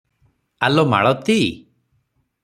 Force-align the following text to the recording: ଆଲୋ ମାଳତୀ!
ଆଲୋ 0.67 0.85
ମାଳତୀ! 0.93 1.37